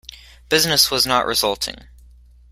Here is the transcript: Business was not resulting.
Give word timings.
Business 0.49 0.89
was 0.89 1.05
not 1.05 1.27
resulting. 1.27 1.87